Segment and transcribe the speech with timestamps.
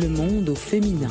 [0.00, 1.08] le monde au féminin.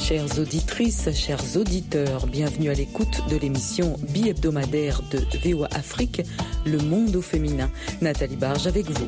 [0.00, 6.22] Chères auditrices, chers auditeurs, bienvenue à l'écoute de l'émission bi-hebdomadaire de VOA Afrique,
[6.64, 7.70] Le Monde au féminin.
[8.00, 9.06] Nathalie Barge avec vous.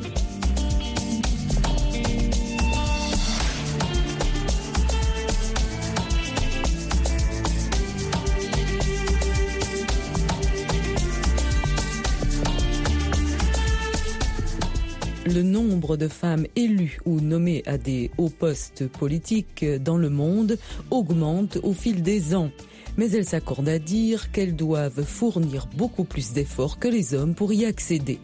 [15.31, 20.57] Le nombre de femmes élues ou nommées à des hauts postes politiques dans le monde
[20.89, 22.49] augmente au fil des ans.
[22.97, 27.53] Mais elles s'accordent à dire qu'elles doivent fournir beaucoup plus d'efforts que les hommes pour
[27.53, 28.17] y accéder.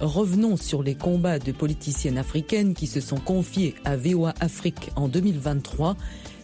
[0.00, 5.08] Revenons sur les combats de politiciennes africaines qui se sont confiées à VOA Afrique en
[5.08, 5.96] 2023,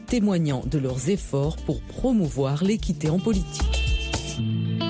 [0.08, 4.89] témoignant de leurs efforts pour promouvoir l'équité en politique.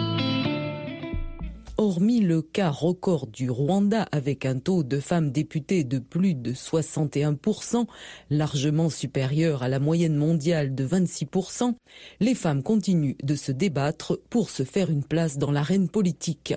[1.83, 6.53] Hormis le cas record du Rwanda avec un taux de femmes députées de plus de
[6.53, 7.87] 61%,
[8.29, 11.73] largement supérieur à la moyenne mondiale de 26%,
[12.21, 16.53] les femmes continuent de se débattre pour se faire une place dans l'arène politique.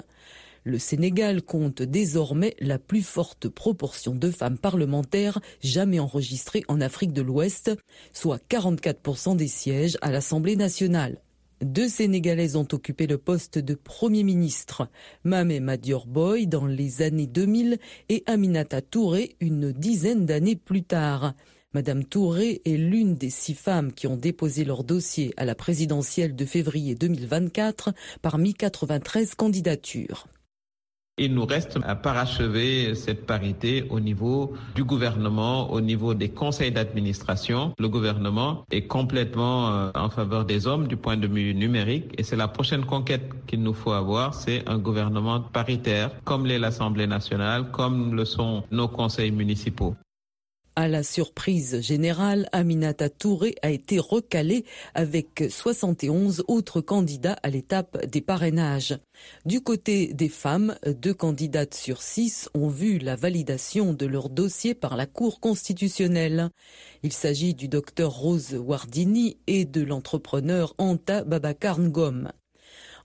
[0.66, 7.14] Le Sénégal compte désormais la plus forte proportion de femmes parlementaires jamais enregistrées en Afrique
[7.14, 7.72] de l'Ouest,
[8.12, 11.22] soit 44% des sièges à l'Assemblée nationale.
[11.62, 14.90] Deux Sénégalaises ont occupé le poste de Premier ministre,
[15.24, 17.78] Mamé Madior Boy dans les années 2000
[18.10, 21.34] et Aminata Touré une dizaine d'années plus tard.
[21.74, 26.36] Madame Touré est l'une des six femmes qui ont déposé leur dossier à la présidentielle
[26.36, 30.28] de février 2024 parmi 93 candidatures.
[31.20, 36.72] Il nous reste à parachever cette parité au niveau du gouvernement, au niveau des conseils
[36.72, 37.76] d'administration.
[37.78, 42.36] Le gouvernement est complètement en faveur des hommes du point de vue numérique et c'est
[42.36, 47.70] la prochaine conquête qu'il nous faut avoir, c'est un gouvernement paritaire comme l'est l'Assemblée nationale,
[47.70, 49.96] comme le sont nos conseils municipaux.
[50.76, 58.04] À la surprise générale, Aminata Touré a été recalée avec 71 autres candidats à l'étape
[58.08, 58.98] des parrainages.
[59.46, 64.74] Du côté des femmes, deux candidates sur six ont vu la validation de leur dossier
[64.74, 66.50] par la Cour constitutionnelle.
[67.04, 72.32] Il s'agit du docteur Rose Wardini et de l'entrepreneur Anta Babacar Ngom.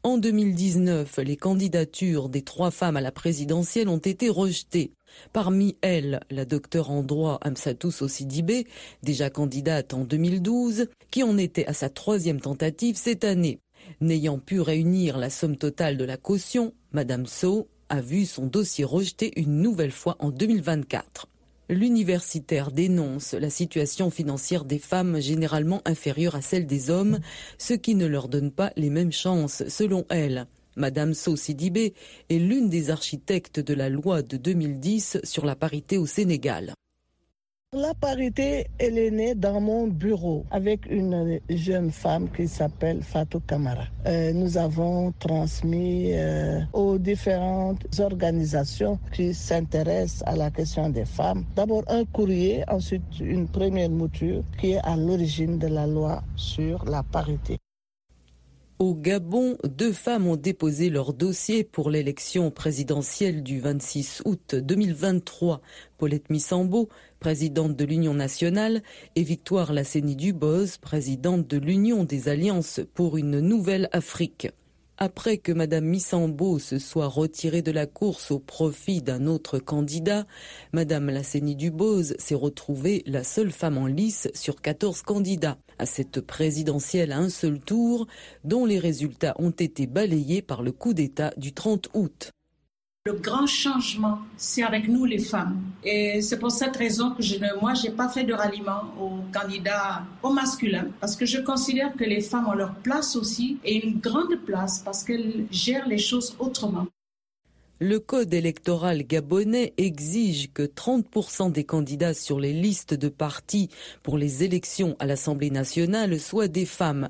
[0.05, 4.93] En 2019, les candidatures des trois femmes à la présidentielle ont été rejetées.
[5.33, 8.67] Parmi elles, la docteure en droit Amsatou Sossidibé,
[9.03, 13.61] déjà candidate en 2012, qui en était à sa troisième tentative cette année.
[14.01, 18.85] N'ayant pu réunir la somme totale de la caution, Madame So a vu son dossier
[18.85, 21.29] rejeté une nouvelle fois en 2024.
[21.71, 27.19] L'universitaire dénonce la situation financière des femmes généralement inférieure à celle des hommes,
[27.59, 30.47] ce qui ne leur donne pas les mêmes chances selon elle.
[30.79, 31.93] Madame Sidibé
[32.31, 36.73] est l'une des architectes de la loi de 2010 sur la parité au Sénégal.
[37.75, 43.41] La parité, elle est née dans mon bureau avec une jeune femme qui s'appelle Fatou
[43.41, 43.85] Kamara.
[44.07, 51.45] Euh, nous avons transmis euh, aux différentes organisations qui s'intéressent à la question des femmes
[51.57, 56.87] d'abord un courrier, ensuite une première mouture qui est à l'origine de la loi sur
[56.87, 57.59] la parité.
[58.81, 65.61] Au Gabon, deux femmes ont déposé leur dossier pour l'élection présidentielle du 26 août 2023.
[65.97, 68.85] Paulette Missambo, présidente de l'Union nationale,
[69.17, 74.47] et Victoire Lassénie-Duboz, présidente de l'Union des alliances pour une nouvelle Afrique.
[75.01, 80.27] Après que Madame Missambo se soit retirée de la course au profit d'un autre candidat,
[80.73, 86.21] Madame Lassénie Dubose s'est retrouvée la seule femme en lice sur 14 candidats à cette
[86.21, 88.09] présidentielle à un seul tour,
[88.43, 92.33] dont les résultats ont été balayés par le coup d'État du 30 août.
[93.09, 95.63] Le grand changement, c'est avec nous les femmes.
[95.83, 99.23] Et c'est pour cette raison que je ne, moi, j'ai pas fait de ralliement aux
[99.33, 103.83] candidats au masculin, parce que je considère que les femmes ont leur place aussi, et
[103.87, 106.87] une grande place, parce qu'elles gèrent les choses autrement.
[107.79, 113.71] Le code électoral gabonais exige que 30% des candidats sur les listes de partis
[114.03, 117.09] pour les élections à l'Assemblée nationale soient des femmes.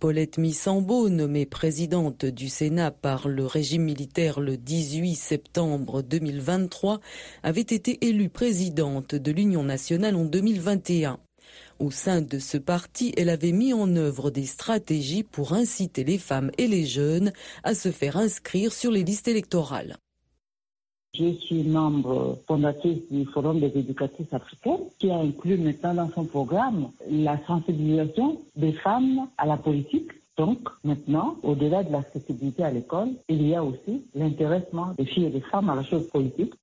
[0.00, 7.00] Paulette Missambo, nommée présidente du Sénat par le régime militaire le 18 septembre 2023,
[7.42, 11.18] avait été élue présidente de l'Union nationale en 2021.
[11.80, 16.16] Au sein de ce parti, elle avait mis en œuvre des stratégies pour inciter les
[16.16, 19.98] femmes et les jeunes à se faire inscrire sur les listes électorales.
[21.12, 26.24] Je suis membre fondatrice du Forum des éducatrices africaines qui a inclus maintenant dans son
[26.24, 30.10] programme la sensibilisation des femmes à la politique.
[30.38, 35.30] Donc maintenant, au-delà de l'accessibilité à l'école, il y a aussi l'intéressement des filles et
[35.30, 36.54] des femmes à la chose politique.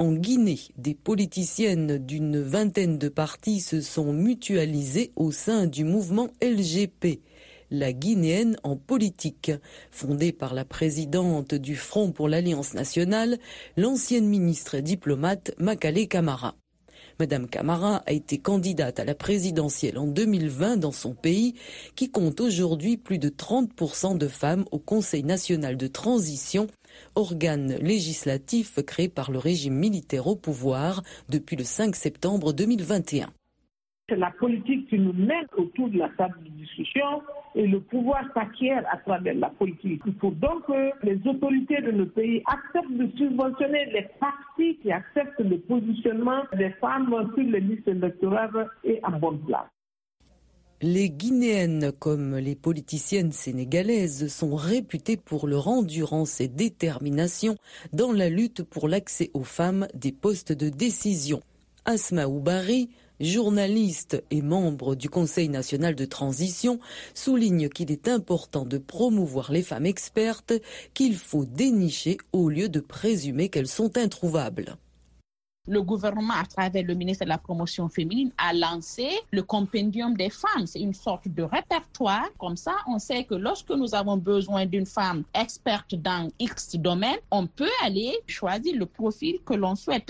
[0.00, 6.28] En Guinée, des politiciennes d'une vingtaine de partis se sont mutualisées au sein du mouvement
[6.42, 7.20] LGP
[7.70, 9.52] la Guinéenne en politique.
[9.90, 13.38] Fondée par la présidente du Front pour l'Alliance nationale,
[13.76, 16.54] l'ancienne ministre et diplomate Makale Kamara.
[17.18, 21.54] Madame Camara a été candidate à la présidentielle en 2020 dans son pays,
[21.96, 26.68] qui compte aujourd'hui plus de 30% de femmes au Conseil national de transition,
[27.16, 33.30] organe législatif créé par le régime militaire au pouvoir depuis le 5 septembre 2021.
[34.08, 37.22] C'est la politique qui nous met autour de la table de discussion
[37.54, 40.00] et le pouvoir s'acquiert à travers la politique.
[40.06, 44.90] Il faut donc que les autorités de nos pays acceptent de subventionner les partis qui
[44.90, 49.66] acceptent le positionnement des femmes sur les listes électorales et à bonne place.
[50.80, 57.56] Les Guinéennes, comme les politiciennes sénégalaises, sont réputées pour leur endurance et détermination
[57.92, 61.40] dans la lutte pour l'accès aux femmes des postes de décision.
[61.84, 62.90] Asma Oubari,
[63.20, 66.78] journaliste et membre du Conseil national de transition,
[67.14, 70.52] souligne qu'il est important de promouvoir les femmes expertes
[70.94, 74.76] qu'il faut dénicher au lieu de présumer qu'elles sont introuvables
[75.68, 80.30] le gouvernement, à travers le ministre de la Promotion féminine, a lancé le compendium des
[80.30, 80.66] femmes.
[80.66, 82.26] C'est une sorte de répertoire.
[82.38, 87.18] Comme ça, on sait que lorsque nous avons besoin d'une femme experte dans X domaine,
[87.30, 90.08] on peut aller choisir le profil que l'on souhaite.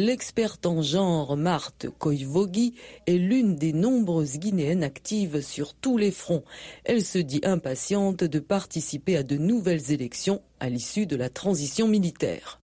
[0.00, 2.76] L'experte en genre Marthe Koivogi
[3.08, 6.44] est l'une des nombreuses Guinéennes actives sur tous les fronts.
[6.84, 11.88] Elle se dit impatiente de participer à de nouvelles élections à l'issue de la transition
[11.88, 12.60] militaire.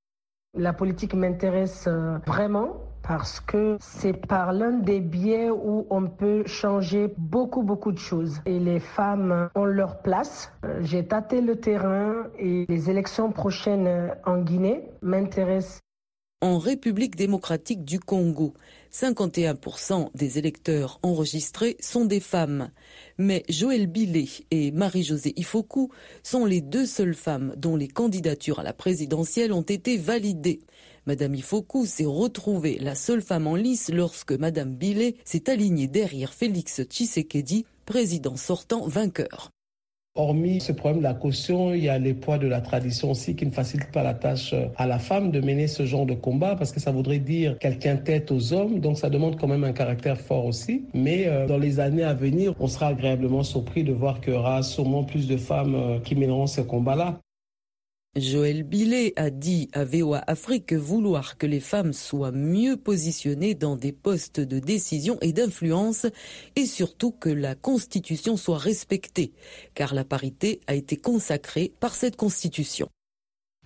[0.56, 6.46] La politique m'intéresse euh, vraiment parce que c'est par l'un des biais où on peut
[6.46, 8.40] changer beaucoup, beaucoup de choses.
[8.46, 10.52] Et les femmes ont leur place.
[10.64, 15.80] Euh, j'ai tâté le terrain et les élections prochaines en Guinée m'intéressent
[16.44, 18.52] en République démocratique du Congo.
[18.92, 22.70] 51% des électeurs enregistrés sont des femmes.
[23.16, 25.90] Mais Joël Billet et Marie-Josée Ifoku
[26.22, 30.60] sont les deux seules femmes dont les candidatures à la présidentielle ont été validées.
[31.06, 36.34] Madame Ifoku s'est retrouvée la seule femme en lice lorsque Madame Billet s'est alignée derrière
[36.34, 39.53] Félix Tshisekedi, président sortant vainqueur.
[40.16, 43.34] Hormis ce problème de la caution, il y a les poids de la tradition aussi
[43.34, 46.14] qui ne facilitent pas la tâche euh, à la femme de mener ce genre de
[46.14, 49.64] combat parce que ça voudrait dire tient tête aux hommes, donc ça demande quand même
[49.64, 50.84] un caractère fort aussi.
[50.94, 54.36] Mais euh, dans les années à venir, on sera agréablement surpris de voir qu'il y
[54.36, 57.18] aura sûrement plus de femmes euh, qui mèneront ce combat-là.
[58.16, 63.74] Joël Billet a dit à VOA Afrique vouloir que les femmes soient mieux positionnées dans
[63.74, 66.06] des postes de décision et d'influence
[66.54, 69.32] et surtout que la Constitution soit respectée,
[69.74, 72.88] car la parité a été consacrée par cette Constitution.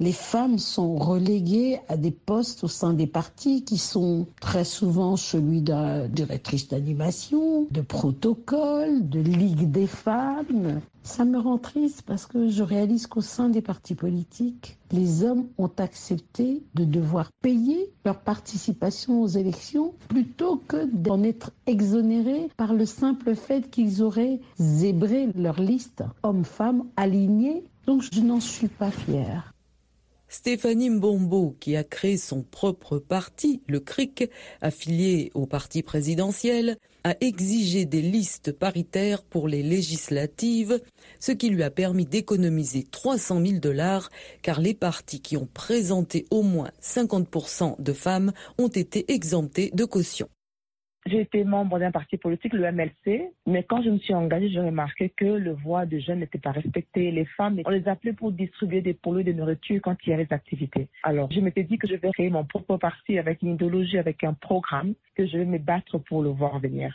[0.00, 5.16] Les femmes sont reléguées à des postes au sein des partis qui sont très souvent
[5.16, 10.80] celui de directrice d'animation, de protocole, de ligue des femmes.
[11.08, 15.48] Ça me rend triste parce que je réalise qu'au sein des partis politiques, les hommes
[15.56, 22.74] ont accepté de devoir payer leur participation aux élections plutôt que d'en être exonérés par
[22.74, 27.64] le simple fait qu'ils auraient zébré leur liste hommes-femmes alignés.
[27.86, 29.54] Donc je n'en suis pas fière.
[30.28, 34.30] Stéphanie Mbombo, qui a créé son propre parti, le CRIC,
[34.60, 40.80] affilié au parti présidentiel, a exigé des listes paritaires pour les législatives,
[41.18, 44.10] ce qui lui a permis d'économiser 300 000 dollars,
[44.42, 49.84] car les partis qui ont présenté au moins 50% de femmes ont été exemptés de
[49.86, 50.28] caution.
[51.10, 54.60] J'ai été membre d'un parti politique, le MLC, mais quand je me suis engagée, j'ai
[54.60, 57.10] remarqué que le voix des jeunes n'était pas respecté.
[57.10, 60.26] Les femmes, on les appelait pour distribuer des poulets de nourriture quand il y avait
[60.26, 60.88] des activités.
[61.02, 64.22] Alors, je m'étais dit que je vais créer mon propre parti avec une idéologie, avec
[64.22, 66.94] un programme, que je vais me battre pour le voir venir.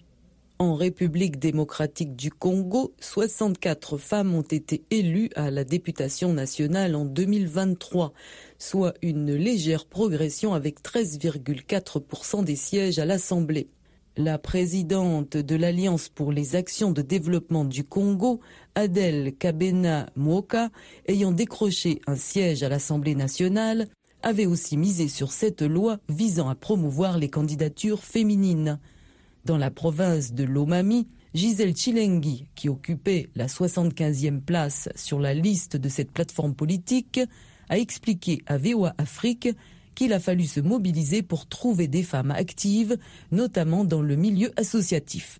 [0.59, 7.05] En République démocratique du Congo, 64 femmes ont été élues à la députation nationale en
[7.05, 8.13] 2023,
[8.59, 13.69] soit une légère progression avec 13,4% des sièges à l'Assemblée.
[14.15, 18.41] La présidente de l'Alliance pour les actions de développement du Congo,
[18.75, 20.69] Adèle Kabena Mwoka,
[21.07, 23.87] ayant décroché un siège à l'Assemblée nationale,
[24.21, 28.79] avait aussi misé sur cette loi visant à promouvoir les candidatures féminines.
[29.45, 35.75] Dans la province de Lomami, Gisèle Chilengi, qui occupait la 75e place sur la liste
[35.75, 37.19] de cette plateforme politique,
[37.67, 39.49] a expliqué à VOA Afrique
[39.93, 42.97] qu'il a fallu se mobiliser pour trouver des femmes actives,
[43.31, 45.39] notamment dans le milieu associatif.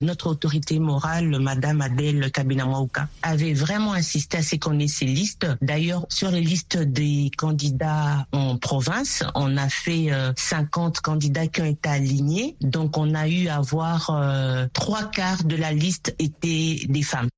[0.00, 5.46] Notre autorité morale, Madame Adèle Kabinamauka, avait vraiment insisté à ce qu'on ait ces listes.
[5.62, 11.66] D'ailleurs, sur les listes des candidats en province, on a fait 50 candidats qui ont
[11.66, 12.56] été alignés.
[12.60, 17.28] Donc, on a eu à voir euh, trois quarts de la liste étaient des femmes.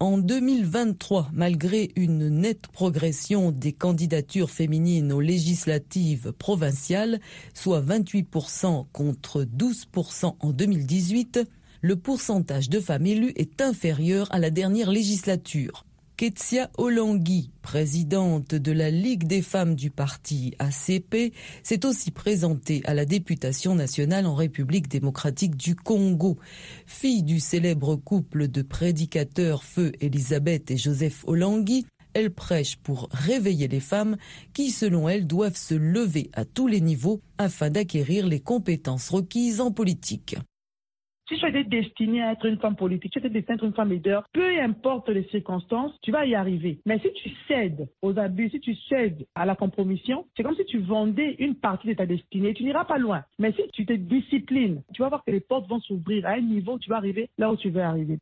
[0.00, 7.20] En 2023, malgré une nette progression des candidatures féminines aux législatives provinciales,
[7.54, 11.42] soit 28% contre 12% en 2018,
[11.80, 15.84] le pourcentage de femmes élues est inférieur à la dernière législature.
[16.16, 22.94] Ketsia Olangui, présidente de la Ligue des femmes du parti ACP, s'est aussi présentée à
[22.94, 26.38] la députation nationale en République démocratique du Congo.
[26.86, 33.66] Fille du célèbre couple de prédicateurs Feu Elisabeth et Joseph Olangui, elle prêche pour réveiller
[33.66, 34.16] les femmes
[34.52, 39.60] qui, selon elle, doivent se lever à tous les niveaux afin d'acquérir les compétences requises
[39.60, 40.36] en politique.
[41.34, 43.74] Si tu es destinée à être une femme politique, tu es destinée à être une
[43.74, 46.78] femme leader, peu importe les circonstances, tu vas y arriver.
[46.86, 50.64] Mais si tu cèdes aux abus, si tu cèdes à la compromission, c'est comme si
[50.66, 52.54] tu vendais une partie de ta destinée.
[52.54, 53.24] Tu n'iras pas loin.
[53.40, 56.24] Mais si tu te disciplines, tu vas voir que les portes vont s'ouvrir.
[56.24, 58.18] À un niveau, tu vas arriver là où tu veux arriver.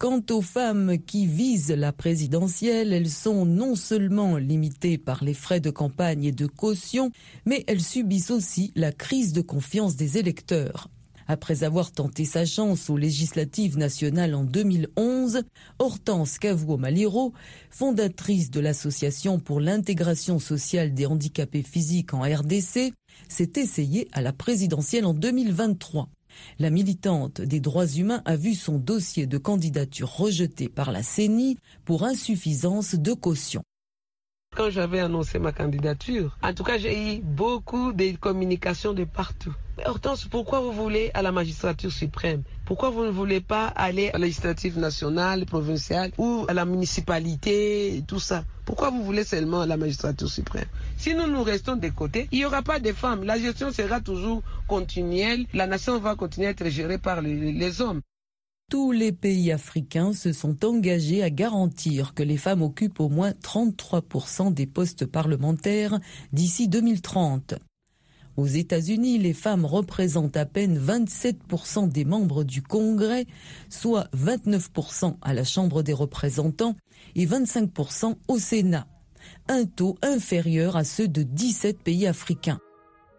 [0.00, 5.60] Quant aux femmes qui visent la présidentielle, elles sont non seulement limitées par les frais
[5.60, 7.10] de campagne et de caution,
[7.44, 10.88] mais elles subissent aussi la crise de confiance des électeurs.
[11.30, 15.42] Après avoir tenté sa chance aux législatives nationales en 2011,
[15.78, 17.34] Hortense Cavouo-Maliro,
[17.68, 22.94] fondatrice de l'Association pour l'intégration sociale des handicapés physiques en RDC,
[23.28, 26.08] s'est essayée à la présidentielle en 2023.
[26.58, 31.58] La militante des droits humains a vu son dossier de candidature rejeté par la CENI
[31.84, 33.62] pour insuffisance de caution
[34.58, 36.36] quand j'avais annoncé ma candidature.
[36.42, 39.54] En tout cas, j'ai eu beaucoup de communications de partout.
[39.86, 42.42] Hortense, pourquoi vous voulez à la magistrature suprême?
[42.66, 48.02] Pourquoi vous ne voulez pas aller à la législative nationale, provinciale ou à la municipalité,
[48.08, 48.42] tout ça?
[48.64, 50.66] Pourquoi vous voulez seulement à la magistrature suprême?
[50.96, 53.22] Si nous nous restons de côté, il n'y aura pas de femmes.
[53.22, 55.46] La gestion sera toujours continuelle.
[55.54, 58.00] La nation va continuer à être gérée par les hommes.
[58.70, 63.30] Tous les pays africains se sont engagés à garantir que les femmes occupent au moins
[63.30, 65.98] 33% des postes parlementaires
[66.34, 67.54] d'ici 2030.
[68.36, 73.24] Aux États-Unis, les femmes représentent à peine 27% des membres du Congrès,
[73.70, 76.76] soit 29% à la Chambre des représentants
[77.14, 78.86] et 25% au Sénat,
[79.48, 82.60] un taux inférieur à ceux de 17 pays africains.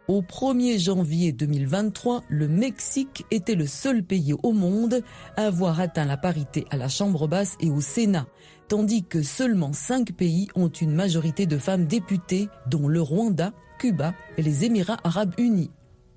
[0.10, 5.04] Au 1er janvier 2023, le Mexique était le seul pays au monde
[5.38, 8.26] à avoir atteint la parité à la Chambre basse et au Sénat,
[8.68, 14.16] tandis que seulement cinq pays ont une majorité de femmes députées, dont le Rwanda, Cuba
[14.40, 15.70] et les Émirats arabes unis.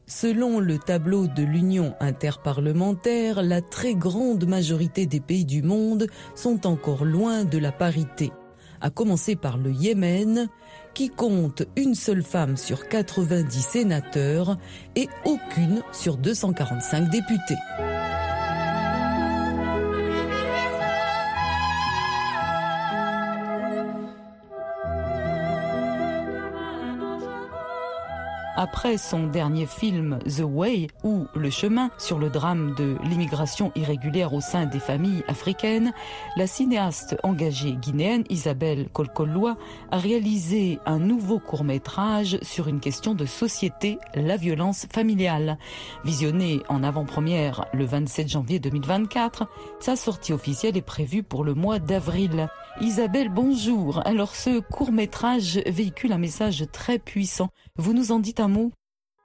[0.07, 6.67] Selon le tableau de l'Union interparlementaire, la très grande majorité des pays du monde sont
[6.67, 8.33] encore loin de la parité,
[8.81, 10.49] à commencer par le Yémen,
[10.95, 14.59] qui compte une seule femme sur 90 sénateurs
[14.97, 17.59] et aucune sur 245 députés.
[28.63, 34.35] Après son dernier film The Way ou Le chemin sur le drame de l'immigration irrégulière
[34.35, 35.93] au sein des familles africaines,
[36.37, 39.57] la cinéaste engagée guinéenne Isabelle Kolkoloa
[39.91, 45.59] a réalisé un nouveau court-métrage sur une question de société, la violence familiale.
[46.05, 49.49] Visionné en avant-première le 27 janvier 2024,
[49.81, 52.49] sa sortie officielle est prévue pour le mois d'avril.
[52.81, 54.05] Isabelle, bonjour.
[54.07, 57.51] Alors ce court-métrage véhicule un message très puissant.
[57.77, 58.73] Vous nous en dites un mot?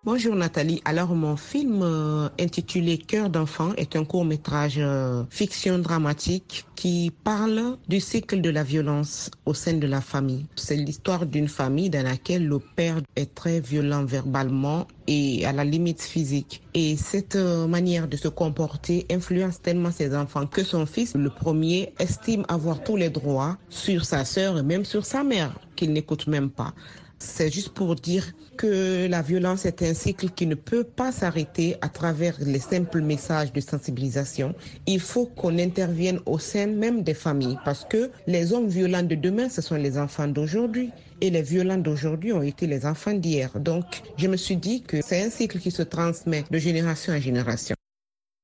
[0.03, 0.79] Bonjour Nathalie.
[0.85, 7.11] Alors mon film euh, intitulé Cœur d'enfant est un court métrage euh, fiction dramatique qui
[7.23, 10.45] parle du cycle de la violence au sein de la famille.
[10.55, 15.65] C'est l'histoire d'une famille dans laquelle le père est très violent verbalement et à la
[15.65, 16.61] limite physique.
[16.75, 21.31] Et cette euh, manière de se comporter influence tellement ses enfants que son fils, le
[21.31, 25.91] premier, estime avoir tous les droits sur sa sœur et même sur sa mère qu'il
[25.91, 26.73] n'écoute même pas.
[27.19, 28.23] C'est juste pour dire
[28.57, 33.01] que la violence est un cycle qui ne peut pas s'arrêter à travers les simples
[33.01, 34.53] messages de sensibilisation.
[34.85, 39.15] Il faut qu'on intervienne au sein même des familles parce que les hommes violents de
[39.15, 40.91] demain, ce sont les enfants d'aujourd'hui.
[41.19, 43.49] Et les violents d'aujourd'hui ont été les enfants d'hier.
[43.59, 47.19] Donc, je me suis dit que c'est un cycle qui se transmet de génération en
[47.19, 47.75] génération.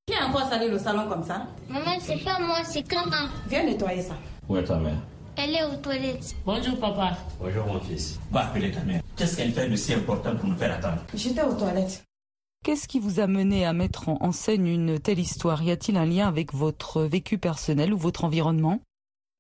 [0.08, 1.46] Qui a encore salé le salon comme ça?
[1.70, 4.18] Maman, c'est pas moi, c'est comment Viens nettoyer ça.
[4.50, 4.98] Où est ta mère?
[5.38, 6.36] Elle est aux toilettes.
[6.46, 7.18] Bonjour papa.
[7.40, 8.20] Bonjour mon fils.
[8.32, 9.02] Va appeler ta mère.
[9.16, 12.04] Qu'est-ce qu'elle fait de si important pour nous faire attendre J'étais aux toilettes.
[12.64, 15.62] Qu'est-ce qui vous a mené à mettre en scène une telle histoire?
[15.64, 18.80] Y a-t-il un lien avec votre vécu personnel ou votre environnement?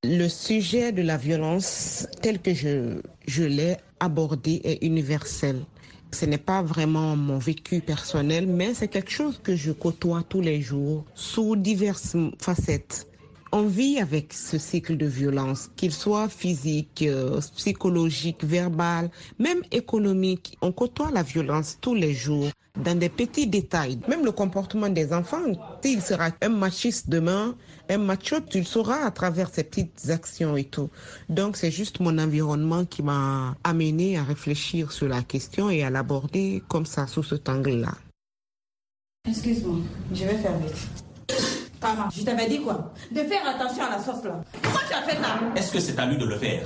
[0.03, 5.63] Le sujet de la violence tel que je, je l'ai abordé est universel.
[6.11, 10.41] Ce n'est pas vraiment mon vécu personnel, mais c'est quelque chose que je côtoie tous
[10.41, 13.07] les jours sous diverses facettes.
[13.55, 20.57] On vit avec ce cycle de violence, qu'il soit physique, euh, psychologique, verbal, même économique.
[20.63, 22.49] On côtoie la violence tous les jours
[22.83, 23.99] dans des petits détails.
[24.07, 25.43] Même le comportement des enfants,
[25.83, 27.55] s'il sera un machiste demain,
[27.91, 30.89] un macho, tu le sauras à travers ces petites actions et tout.
[31.29, 35.91] Donc c'est juste mon environnement qui m'a amené à réfléchir sur la question et à
[35.91, 37.93] l'aborder comme ça, sous ce angle-là.
[39.29, 39.77] Excuse-moi,
[40.11, 41.62] je vais faire vite.
[42.15, 42.91] Je t'avais dit quoi?
[43.11, 44.41] De faire attention à la sauce là.
[44.61, 45.39] Pourquoi tu as fait ça?
[45.55, 46.65] Est-ce que c'est à lui de le faire?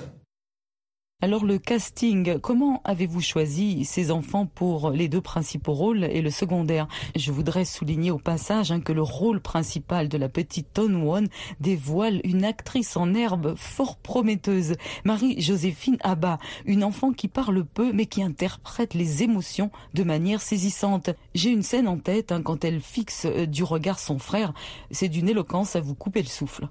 [1.19, 6.29] Alors le casting, comment avez-vous choisi ces enfants pour les deux principaux rôles et le
[6.29, 6.87] secondaire?
[7.15, 11.25] Je voudrais souligner au passage hein, que le rôle principal de la petite Ton
[11.59, 18.05] dévoile une actrice en herbe fort prometteuse, Marie-Joséphine Abba, une enfant qui parle peu mais
[18.05, 21.09] qui interprète les émotions de manière saisissante.
[21.33, 24.53] J'ai une scène en tête hein, quand elle fixe euh, du regard son frère,
[24.91, 26.69] c'est d'une éloquence à vous couper le souffle.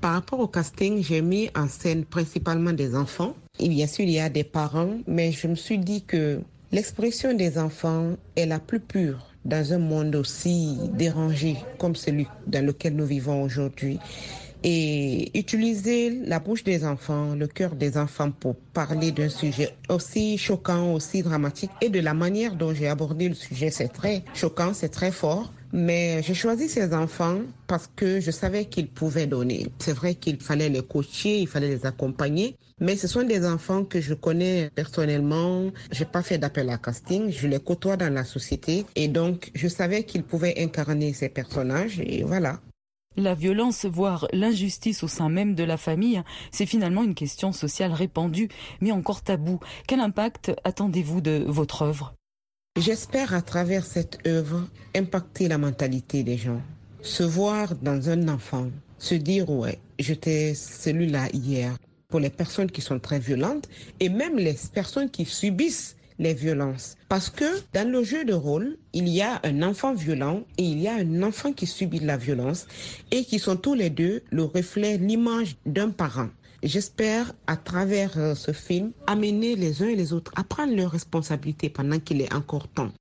[0.00, 3.34] Par rapport au casting, j'ai mis en scène principalement des enfants.
[3.58, 6.40] Et bien sûr, il y a des parents, mais je me suis dit que
[6.72, 12.64] l'expression des enfants est la plus pure dans un monde aussi dérangé comme celui dans
[12.64, 13.98] lequel nous vivons aujourd'hui.
[14.68, 20.38] Et utiliser la bouche des enfants, le cœur des enfants pour parler d'un sujet aussi
[20.38, 24.74] choquant, aussi dramatique et de la manière dont j'ai abordé le sujet, c'est très choquant,
[24.74, 25.52] c'est très fort.
[25.72, 29.68] Mais j'ai choisi ces enfants parce que je savais qu'ils pouvaient donner.
[29.78, 32.56] C'est vrai qu'il fallait les coacher, il fallait les accompagner.
[32.80, 35.70] Mais ce sont des enfants que je connais personnellement.
[35.92, 37.30] J'ai pas fait d'appel à casting.
[37.30, 38.84] Je les côtoie dans la société.
[38.96, 42.00] Et donc, je savais qu'ils pouvaient incarner ces personnages.
[42.00, 42.58] Et voilà.
[43.18, 47.92] La violence, voire l'injustice au sein même de la famille, c'est finalement une question sociale
[47.92, 48.48] répandue,
[48.82, 49.58] mais encore taboue.
[49.86, 52.14] Quel impact attendez-vous de votre œuvre?
[52.78, 56.60] J'espère à travers cette œuvre impacter la mentalité des gens.
[57.00, 61.74] Se voir dans un enfant, se dire ouais, j'étais celui-là hier.
[62.08, 63.66] Pour les personnes qui sont très violentes
[63.98, 66.96] et même les personnes qui subissent les violences.
[67.08, 70.80] Parce que dans le jeu de rôle, il y a un enfant violent et il
[70.80, 72.66] y a un enfant qui subit la violence
[73.10, 76.28] et qui sont tous les deux le reflet, l'image d'un parent.
[76.62, 80.90] J'espère, à travers euh, ce film, amener les uns et les autres à prendre leurs
[80.90, 82.92] responsabilités pendant qu'il est encore temps.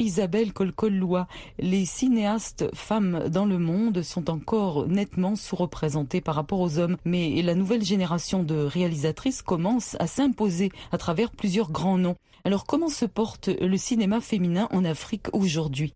[0.00, 6.78] Isabelle Colcollois, les cinéastes femmes dans le monde sont encore nettement sous-représentés par rapport aux
[6.78, 12.16] hommes, mais la nouvelle génération de réalisatrices commence à s'imposer à travers plusieurs grands noms.
[12.44, 15.92] Alors comment se porte le cinéma féminin en Afrique aujourd'hui?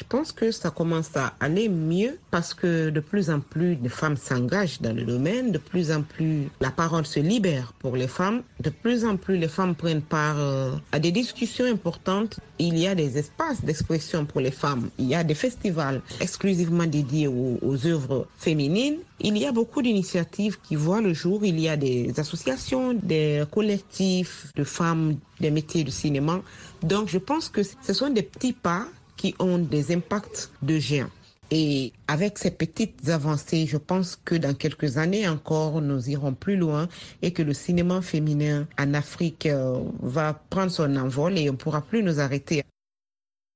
[0.00, 3.88] Je pense que ça commence à aller mieux parce que de plus en plus de
[3.88, 8.06] femmes s'engagent dans le domaine, de plus en plus la parole se libère pour les
[8.06, 12.38] femmes, de plus en plus les femmes prennent part euh, à des discussions importantes.
[12.58, 16.86] Il y a des espaces d'expression pour les femmes, il y a des festivals exclusivement
[16.86, 18.98] dédiés aux, aux œuvres féminines.
[19.20, 23.44] Il y a beaucoup d'initiatives qui voient le jour, il y a des associations, des
[23.50, 26.40] collectifs de femmes des métiers du cinéma.
[26.82, 28.86] Donc je pense que ce sont des petits pas
[29.20, 31.10] qui ont des impacts de géants.
[31.50, 36.56] Et avec ces petites avancées, je pense que dans quelques années encore, nous irons plus
[36.56, 36.88] loin
[37.20, 41.58] et que le cinéma féminin en Afrique euh, va prendre son envol et on ne
[41.58, 42.62] pourra plus nous arrêter.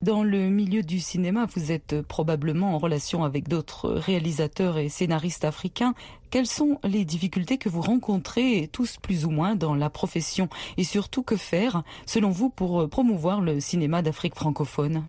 [0.02, 5.46] Dans le milieu du cinéma, vous êtes probablement en relation avec d'autres réalisateurs et scénaristes
[5.46, 5.94] africains.
[6.28, 10.50] Quelles sont les difficultés que vous rencontrez tous plus ou moins dans la profession?
[10.76, 15.06] Et surtout que faire, selon vous, pour promouvoir le cinéma d'Afrique francophone?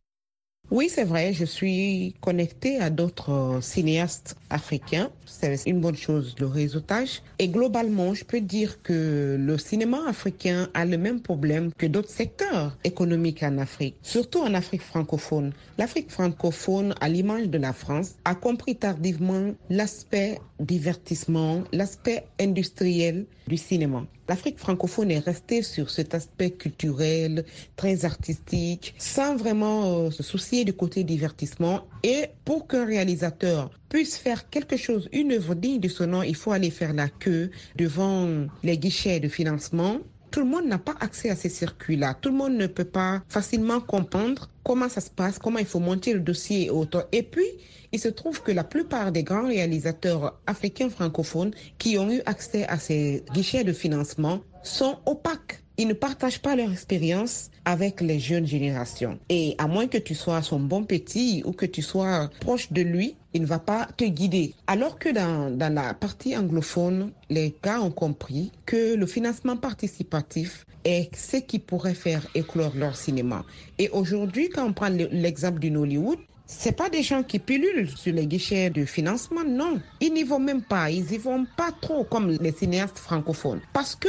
[0.71, 5.11] Oui, c'est vrai, je suis connectée à d'autres euh, cinéastes africains.
[5.25, 7.21] C'est une bonne chose, le réseautage.
[7.37, 12.09] Et globalement, je peux dire que le cinéma africain a le même problème que d'autres
[12.09, 15.53] secteurs économiques en Afrique, surtout en Afrique francophone.
[15.77, 23.57] L'Afrique francophone, à l'image de la France, a compris tardivement l'aspect divertissement, l'aspect industriel du
[23.57, 24.05] cinéma.
[24.27, 30.65] L'Afrique francophone est restée sur cet aspect culturel, très artistique, sans vraiment euh, se soucier
[30.65, 31.87] du côté divertissement.
[32.01, 36.35] Et pour qu'un réalisateur puisse faire quelque chose, une œuvre digne de son nom, il
[36.35, 38.27] faut aller faire la queue devant
[38.63, 39.99] les guichets de financement
[40.35, 42.13] tout le monde n'a pas accès à ces circuits-là.
[42.19, 45.79] Tout le monde ne peut pas facilement comprendre comment ça se passe, comment il faut
[45.79, 47.07] monter le dossier et autres.
[47.13, 47.47] Et puis,
[47.93, 52.67] il se trouve que la plupart des grands réalisateurs africains francophones qui ont eu accès
[52.67, 55.63] à ces guichets de financement sont opaques.
[55.77, 59.17] Ils ne partagent pas leur expérience avec les jeunes générations.
[59.29, 62.81] Et à moins que tu sois son bon petit ou que tu sois proche de
[62.81, 64.53] lui, il ne va pas te guider.
[64.65, 70.65] Alors que dans, dans la partie anglophone, les gars ont compris que le financement participatif
[70.85, 73.43] est ce qui pourrait faire éclore leur cinéma.
[73.77, 78.13] Et aujourd'hui, quand on prend l'exemple du Hollywood, c'est pas des gens qui pilulent sur
[78.13, 79.81] les guichets de financement, non.
[79.99, 83.59] Ils n'y vont même pas, ils y vont pas trop comme les cinéastes francophones.
[83.73, 84.07] Parce que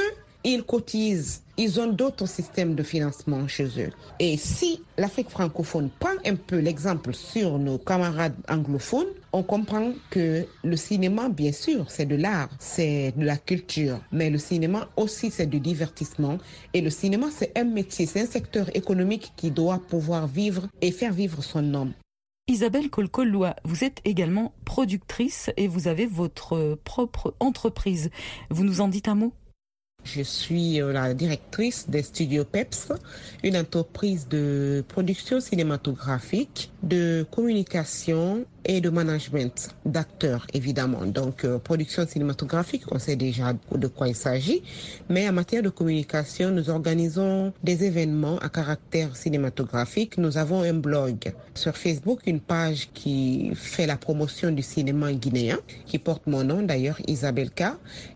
[0.53, 3.91] ils cotisent, ils ont d'autres systèmes de financement chez eux.
[4.21, 10.47] Et si l'Afrique francophone prend un peu l'exemple sur nos camarades anglophones, on comprend que
[10.63, 15.33] le cinéma, bien sûr, c'est de l'art, c'est de la culture, mais le cinéma aussi,
[15.33, 16.39] c'est du divertissement.
[16.75, 20.93] Et le cinéma, c'est un métier, c'est un secteur économique qui doit pouvoir vivre et
[20.93, 21.93] faire vivre son homme.
[22.47, 28.11] Isabelle Colcollois, vous êtes également productrice et vous avez votre propre entreprise.
[28.51, 29.33] Vous nous en dites un mot?
[30.07, 32.93] Je suis euh, la directrice des studios PEPS,
[33.43, 41.07] une entreprise de production cinématographique, de communication et de management d'acteurs, évidemment.
[41.07, 44.63] Donc, euh, production cinématographique, on sait déjà de quoi il s'agit.
[45.09, 50.19] Mais en matière de communication, nous organisons des événements à caractère cinématographique.
[50.19, 55.59] Nous avons un blog sur Facebook, une page qui fait la promotion du cinéma guinéen,
[55.87, 57.65] qui porte mon nom d'ailleurs, Isabelle K.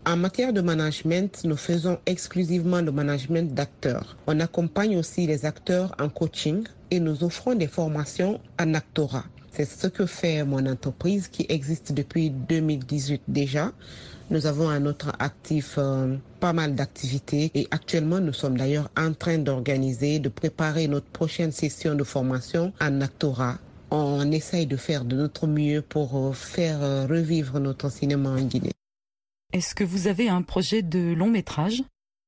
[0.05, 4.17] En matière de management, nous faisons exclusivement le management d'acteurs.
[4.27, 9.23] On accompagne aussi les acteurs en coaching et nous offrons des formations en actorat.
[9.51, 13.73] C'est ce que fait mon entreprise qui existe depuis 2018 déjà.
[14.29, 19.11] Nous avons à notre actif euh, pas mal d'activités et actuellement nous sommes d'ailleurs en
[19.13, 23.57] train d'organiser, de préparer notre prochaine session de formation en actorat.
[23.89, 28.41] On essaye de faire de notre mieux pour euh, faire euh, revivre notre cinéma en
[28.41, 28.71] Guinée.
[29.51, 31.83] Est-ce que vous avez un projet de long métrage?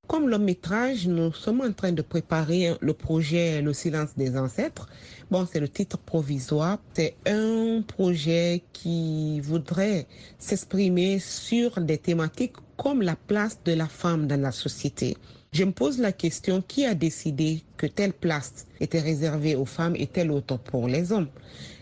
[0.08, 4.88] Comme long métrage, nous sommes en train de préparer le projet Le silence des ancêtres.
[5.32, 6.78] Bon, c'est le titre provisoire.
[6.94, 10.06] C'est un projet qui voudrait
[10.38, 15.18] s'exprimer sur des thématiques comme la place de la femme dans la société.
[15.52, 19.98] Je me pose la question, qui a décidé que telle place était réservée aux femmes
[19.98, 21.28] et telle autre pour les hommes.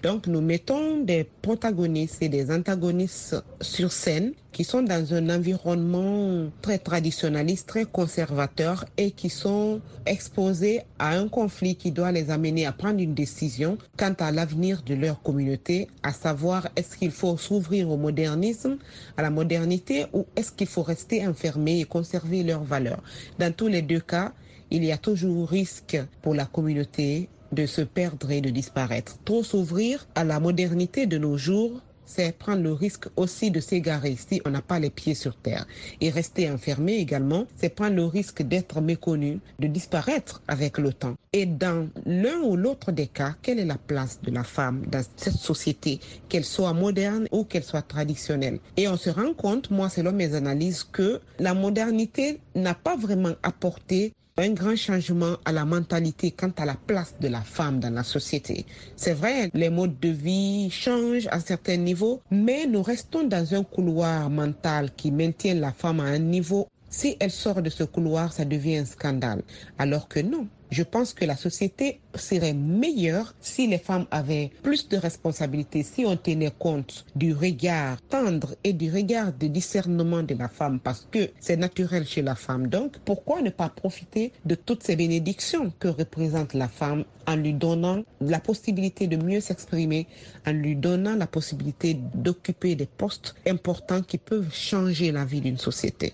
[0.01, 6.49] Donc nous mettons des protagonistes et des antagonistes sur scène qui sont dans un environnement
[6.63, 12.65] très traditionnaliste, très conservateur et qui sont exposés à un conflit qui doit les amener
[12.65, 17.37] à prendre une décision quant à l'avenir de leur communauté, à savoir est-ce qu'il faut
[17.37, 18.77] s'ouvrir au modernisme,
[19.17, 23.03] à la modernité ou est-ce qu'il faut rester enfermé et conserver leurs valeurs.
[23.37, 24.33] Dans tous les deux cas,
[24.71, 29.17] il y a toujours risque pour la communauté de se perdre et de disparaître.
[29.25, 34.17] Trop s'ouvrir à la modernité de nos jours, c'est prendre le risque aussi de s'égarer
[34.17, 35.65] si on n'a pas les pieds sur terre.
[36.01, 41.15] Et rester enfermé également, c'est prendre le risque d'être méconnu, de disparaître avec le temps.
[41.31, 45.03] Et dans l'un ou l'autre des cas, quelle est la place de la femme dans
[45.15, 48.59] cette société, qu'elle soit moderne ou qu'elle soit traditionnelle?
[48.75, 53.35] Et on se rend compte, moi selon mes analyses, que la modernité n'a pas vraiment
[53.43, 57.93] apporté un grand changement à la mentalité quant à la place de la femme dans
[57.93, 58.65] la société.
[58.95, 63.63] C'est vrai, les modes de vie changent à certains niveaux, mais nous restons dans un
[63.63, 66.67] couloir mental qui maintient la femme à un niveau.
[66.89, 69.43] Si elle sort de ce couloir, ça devient un scandale.
[69.77, 74.87] Alors que non, je pense que la société serait meilleure si les femmes avaient plus
[74.87, 80.33] de responsabilités, si on tenait compte du regard tendre et du regard de discernement de
[80.33, 82.67] la femme, parce que c'est naturel chez la femme.
[82.67, 87.53] Donc, pourquoi ne pas profiter de toutes ces bénédictions que représente la femme en lui
[87.53, 90.07] donnant la possibilité de mieux s'exprimer,
[90.47, 95.57] en lui donnant la possibilité d'occuper des postes importants qui peuvent changer la vie d'une
[95.57, 96.13] société?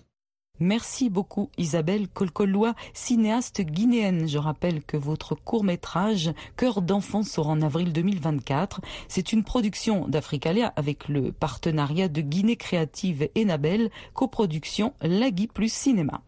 [0.59, 4.27] Merci beaucoup Isabelle Colcollois, cinéaste guinéenne.
[4.27, 8.81] Je rappelle que votre court-métrage Cœur d'enfant sort en avril 2024.
[9.07, 15.71] C'est une production d'Africalia avec le partenariat de Guinée Créative et Nabel, coproduction Lagui plus
[15.71, 16.21] Cinéma.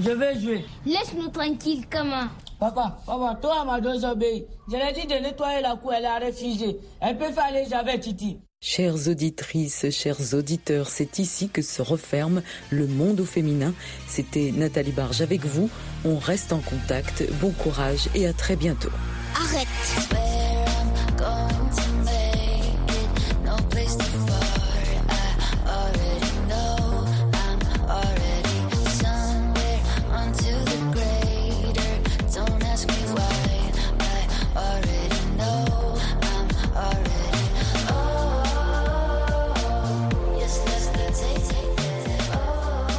[0.00, 0.64] Je vais jouer.
[0.86, 2.28] Laisse-nous tranquille, comment
[2.58, 4.44] Papa, papa, toi, ma deux obéis.
[4.70, 6.78] Je l'ai dit de nettoyer la cour, elle a refusé.
[7.00, 8.38] Elle peut faire les javets, Titi.
[8.62, 13.72] Chères auditrices, chers auditeurs, c'est ici que se referme le monde au féminin.
[14.06, 15.70] C'était Nathalie Barge avec vous.
[16.04, 17.24] On reste en contact.
[17.40, 18.90] Bon courage et à très bientôt.
[19.34, 19.66] Arrête